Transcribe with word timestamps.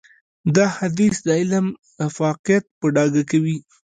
دا 0.55 0.65
حديث 0.79 1.15
د 1.27 1.29
علم 1.39 1.65
افاقيت 2.07 2.63
په 2.79 2.85
ډاګه 2.95 3.23
کوي. 3.31 3.57